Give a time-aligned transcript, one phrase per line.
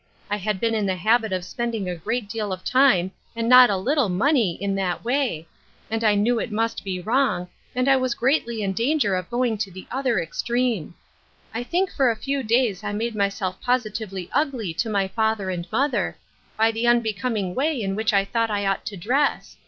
[0.31, 3.69] I had been in the habit of spending a great deal of time and not
[3.69, 5.47] a little money in that way,
[5.91, 9.59] and I knew it must be wrong, and I was greatly in danger of going
[9.59, 10.95] to the other extreme.
[11.53, 15.71] I think for a few days I made myself positively ugly to my fatb)r and
[15.71, 16.17] mother,
[16.57, 19.57] by the unbecoming way in which I thought I ought to dress.